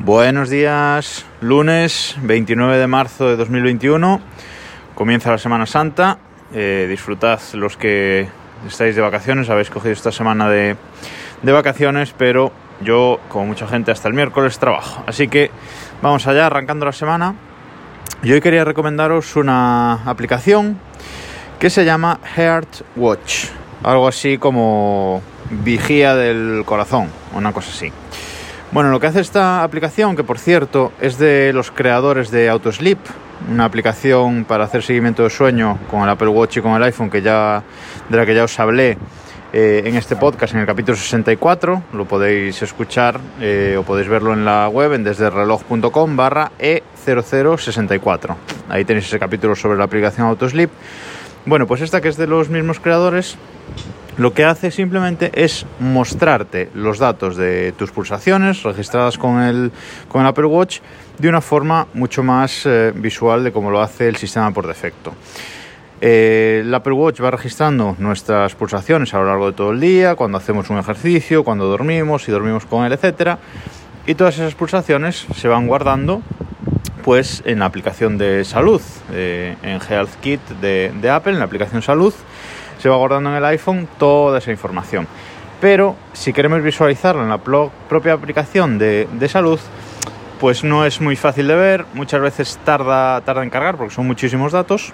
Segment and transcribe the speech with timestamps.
[0.00, 4.20] Buenos días, lunes 29 de marzo de 2021,
[4.94, 6.18] comienza la Semana Santa,
[6.54, 8.28] eh, disfrutad los que
[8.66, 10.76] estáis de vacaciones, habéis cogido esta semana de,
[11.42, 15.02] de vacaciones, pero yo, como mucha gente, hasta el miércoles trabajo.
[15.08, 15.50] Así que
[16.00, 17.34] vamos allá, arrancando la semana.
[18.22, 20.78] Y hoy quería recomendaros una aplicación
[21.58, 23.46] que se llama Heart Watch,
[23.82, 27.92] algo así como vigía del corazón, una cosa así.
[28.70, 32.98] Bueno, lo que hace esta aplicación, que por cierto es de los creadores de Autosleep,
[33.50, 37.08] una aplicación para hacer seguimiento de sueño con el Apple Watch y con el iPhone
[37.08, 37.62] que ya,
[38.10, 38.98] de la que ya os hablé
[39.54, 44.34] eh, en este podcast, en el capítulo 64, lo podéis escuchar eh, o podéis verlo
[44.34, 48.36] en la web en desdereloj.com barra E0064.
[48.68, 50.70] Ahí tenéis ese capítulo sobre la aplicación Autosleep.
[51.46, 53.38] Bueno, pues esta que es de los mismos creadores,
[54.18, 59.70] lo que hace simplemente es mostrarte los datos de tus pulsaciones registradas con el,
[60.08, 60.80] con el Apple Watch
[61.18, 65.14] de una forma mucho más eh, visual de como lo hace el sistema por defecto.
[66.00, 70.16] Eh, el Apple Watch va registrando nuestras pulsaciones a lo largo de todo el día,
[70.16, 73.38] cuando hacemos un ejercicio, cuando dormimos, si dormimos con él, etcétera,
[74.04, 76.22] y todas esas pulsaciones se van guardando
[77.04, 78.82] pues en la aplicación de salud,
[79.12, 82.12] eh, en Health Kit de, de Apple, en la aplicación salud
[82.78, 85.06] se va guardando en el iPhone toda esa información.
[85.60, 89.58] Pero si queremos visualizarlo en la propia aplicación de, salud,
[90.40, 94.06] pues no es muy fácil de ver, muchas veces tarda, tarda en cargar porque son
[94.06, 94.92] muchísimos datos.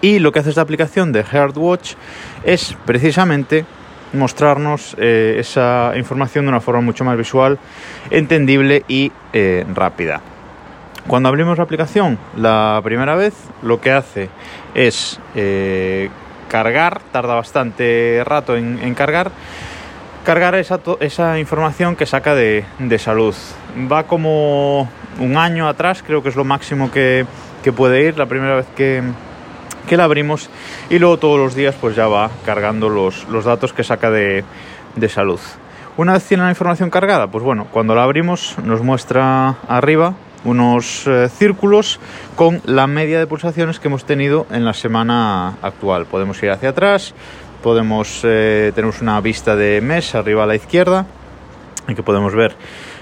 [0.00, 1.24] Y lo que hace esta aplicación de
[1.54, 1.94] Watch
[2.44, 3.64] es precisamente
[4.12, 7.58] mostrarnos eh, esa información de una forma mucho más visual,
[8.10, 10.20] entendible y eh, rápida.
[11.06, 14.28] Cuando abrimos la aplicación la primera vez, lo que hace
[14.74, 16.10] es eh,
[16.56, 19.30] cargar, tarda bastante rato en, cargar,
[20.24, 22.64] cargar esa, esa, información que saca de,
[22.98, 23.34] salud.
[23.92, 24.88] Va como
[25.20, 27.26] un año atrás, creo que es lo máximo que,
[27.76, 29.02] puede ir la primera vez que,
[29.86, 30.48] que, la abrimos
[30.88, 34.42] y luego todos los días pues ya va cargando los, los datos que saca de,
[34.94, 35.40] de salud.
[35.98, 40.14] Una vez tiene la información cargada, pues bueno, cuando la abrimos nos muestra arriba
[40.46, 41.98] unos eh, círculos
[42.36, 46.06] con la media de pulsaciones que hemos tenido en la semana actual.
[46.06, 47.14] Podemos ir hacia atrás,
[47.62, 51.06] podemos eh, tenemos una vista de mes arriba a la izquierda
[51.88, 52.54] en que podemos ver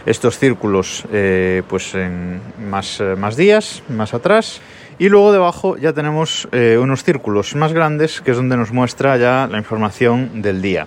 [0.07, 4.61] estos círculos eh, pues en más, más días, más atrás.
[4.99, 9.49] Y luego debajo ya tenemos unos círculos más grandes que es donde nos muestra ya
[9.51, 10.87] la información del día.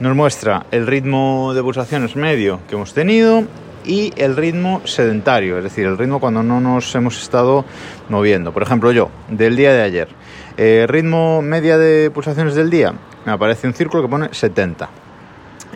[0.00, 3.44] Nos muestra el ritmo de pulsaciones medio que hemos tenido,
[3.84, 7.64] y el ritmo sedentario, es decir, el ritmo cuando no nos hemos estado
[8.08, 8.52] moviendo.
[8.52, 10.08] Por ejemplo, yo, del día de ayer,
[10.56, 12.94] eh, ritmo media de pulsaciones del día,
[13.24, 14.88] me aparece un círculo que pone 70.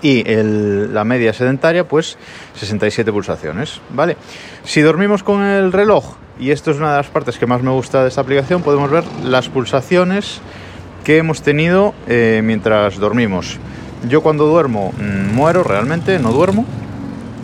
[0.03, 2.19] Y la media sedentaria, pues
[2.55, 4.17] 67 pulsaciones, ¿vale?
[4.63, 7.71] Si dormimos con el reloj, y esto es una de las partes que más me
[7.71, 10.41] gusta de esta aplicación, podemos ver las pulsaciones
[11.03, 13.59] que hemos tenido eh, mientras dormimos.
[14.07, 16.67] Yo cuando duermo mm, muero realmente, no duermo,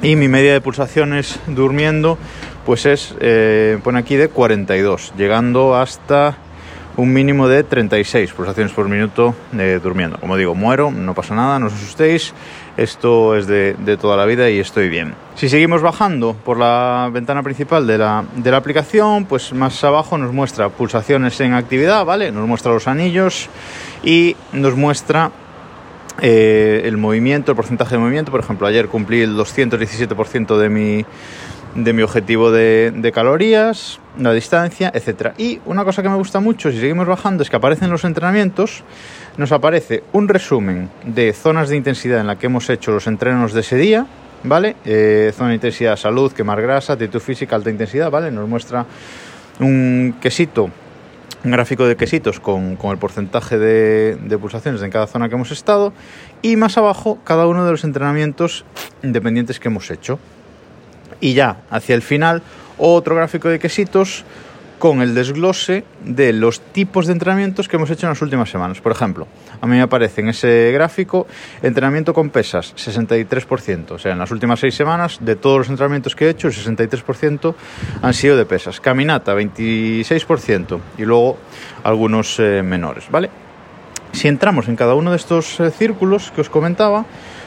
[0.03, 2.19] y mi media de pulsaciones durmiendo
[2.67, 6.37] pues es, eh, pone aquí de 42, llegando hasta
[6.97, 10.19] un mínimo de 36 pulsaciones por minuto eh, durmiendo.
[10.19, 12.35] Como digo, muero, no pasa nada, no os asustéis,
[12.77, 15.15] esto es de, toda la vida y estoy bien.
[15.35, 20.19] Si seguimos bajando por la ventana principal de la, de la aplicación, pues más abajo
[20.19, 22.31] nos muestra pulsaciones en actividad, ¿vale?
[22.31, 23.49] Nos muestra los anillos
[24.05, 25.31] y nos muestra
[26.21, 28.31] eh, el movimiento, el porcentaje de movimiento.
[28.31, 31.05] Por ejemplo, ayer cumplí el 217% de mi,
[31.75, 35.33] de mi objetivo de, calorías, la distancia, etc.
[35.39, 38.85] Y una cosa que me gusta mucho, si seguimos bajando, es que aparecen los entrenamientos,
[39.37, 43.53] nos aparece un resumen de zonas de intensidad en la que hemos hecho los entrenos
[43.53, 44.07] de ese día,
[44.45, 44.77] ¿vale?
[44.85, 48.31] Eh, zona de intensidad, salud, quemar grasa, actitud física, alta intensidad, ¿vale?
[48.31, 48.85] Nos muestra
[49.61, 50.71] un quesito
[51.45, 55.51] un gráfico de quesitos con, el porcentaje de, de, pulsaciones en cada zona que hemos
[55.51, 55.93] estado
[56.41, 58.65] y más abajo cada uno de los entrenamientos
[59.03, 60.19] independientes que hemos hecho.
[61.21, 62.43] Y ya hacia el final
[62.79, 64.25] otro gráfico de quesitos
[64.83, 68.81] con el desglose de los tipos de entrenamientos que hemos hecho en las últimas semanas.
[68.81, 69.29] Por ejemplo,
[69.61, 71.29] a mí me aparece en ese gráfico
[71.63, 73.93] entrenamiento con pesas, 63%.
[73.93, 76.55] O sea, en las últimas seis semanas, de todos los entrenamientos que he hecho, el
[76.55, 77.55] 63%
[78.03, 78.81] han sido de pesas.
[78.81, 80.81] Caminata, 26%.
[80.99, 81.39] Y luego
[81.85, 83.31] algunos eh, menores, ¿vale?
[84.11, 87.07] Si entramos en cada uno de estos eh, círculos que os comentaba,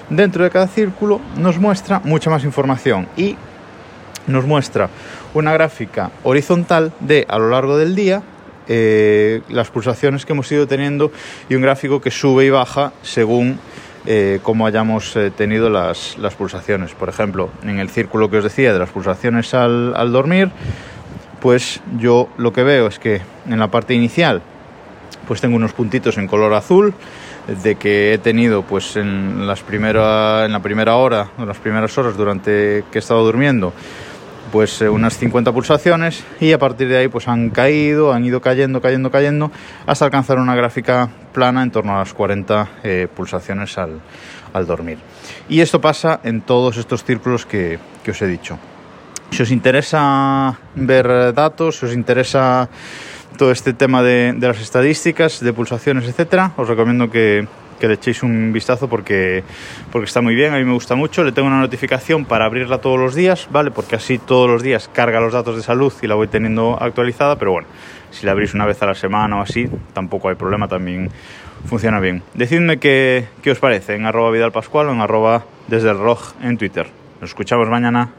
[0.09, 3.35] dentro de cada círculo nos muestra mucha más información y
[4.27, 4.89] nos muestra
[5.33, 8.24] una gráfica horizontal de a lo largo del día
[8.68, 11.12] eh, las pulsaciones que hemos ido teniendo
[11.50, 13.60] y un gráfico que sube y baja según
[14.07, 16.94] eh, cómo hayamos eh, tenido las, las, pulsaciones.
[16.94, 20.50] Por ejemplo, en el círculo que os decía de las pulsaciones al, al dormir,
[21.42, 24.42] pues yo lo que veo es que en la parte inicial
[25.28, 26.94] pues tengo unos puntitos en color azul
[27.63, 31.95] de que he tenido pues en las primera, en la primera hora en las primeras
[31.98, 33.74] horas durante que he estado durmiendo
[34.51, 38.42] pues eh, unas 50 pulsaciones y a partir de ahí pues han caído, han ido
[38.42, 39.51] cayendo, cayendo, cayendo
[39.86, 44.01] hasta alcanzar una gráfica plana en torno a las 40 eh, pulsaciones al,
[44.53, 44.97] al, dormir.
[45.50, 48.57] Y esto pasa en todos estos círculos que, que os he dicho.
[49.31, 52.69] Si os interesa ver datos, si os interesa
[53.38, 57.45] todo este tema de, de las estadísticas, de pulsaciones, etcétera, os recomiendo que,
[57.80, 59.44] que le echéis un vistazo porque,
[59.92, 61.24] porque está muy bien, a mí me gusta mucho.
[61.24, 63.72] Le tengo una notificación para abrirla todos los días, ¿vale?
[63.72, 67.38] Porque así todos los días carga los datos de salud y la voy teniendo actualizada,
[67.38, 67.68] pero bueno,
[68.12, 71.10] si la abrís una vez a la semana o así, tampoco hay problema, también
[71.66, 72.22] funciona bien.
[72.33, 75.98] Decidme qué, qué os parece en arroba Vidal o en arroba desde el
[76.42, 76.88] en Twitter.
[77.21, 78.10] Nos escuchamos mañana.